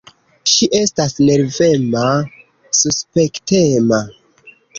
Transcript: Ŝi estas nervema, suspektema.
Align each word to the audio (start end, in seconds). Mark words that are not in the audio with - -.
Ŝi 0.51 0.69
estas 0.77 1.13
nervema, 1.27 2.07
suspektema. 2.79 4.03